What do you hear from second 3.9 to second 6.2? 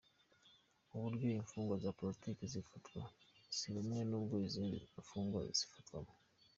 n’ubwo izindi mfungwa zifatwamo.